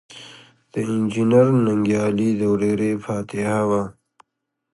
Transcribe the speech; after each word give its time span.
د 0.71 0.73
انجنیر 0.91 1.47
ننګیالي 1.65 2.29
د 2.39 2.41
ورېرې 2.53 2.91
فاتحه 3.05 3.59
وه. 3.69 3.83